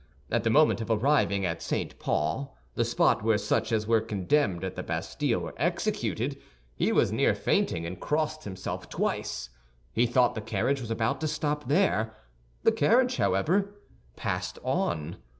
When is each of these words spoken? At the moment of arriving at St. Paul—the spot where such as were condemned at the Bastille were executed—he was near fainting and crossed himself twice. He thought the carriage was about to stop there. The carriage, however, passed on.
At 0.31 0.43
the 0.43 0.49
moment 0.49 0.81
of 0.81 0.89
arriving 0.89 1.45
at 1.45 1.61
St. 1.61 1.99
Paul—the 1.99 2.85
spot 2.85 3.23
where 3.23 3.37
such 3.37 3.71
as 3.71 3.85
were 3.85 4.01
condemned 4.01 4.63
at 4.63 4.75
the 4.75 4.81
Bastille 4.81 5.39
were 5.39 5.53
executed—he 5.57 6.91
was 6.91 7.11
near 7.11 7.35
fainting 7.35 7.85
and 7.85 7.99
crossed 7.99 8.43
himself 8.43 8.89
twice. 8.89 9.51
He 9.93 10.07
thought 10.07 10.33
the 10.33 10.41
carriage 10.41 10.81
was 10.81 10.89
about 10.89 11.21
to 11.21 11.27
stop 11.27 11.67
there. 11.67 12.15
The 12.63 12.71
carriage, 12.71 13.17
however, 13.17 13.75
passed 14.15 14.57
on. 14.63 15.17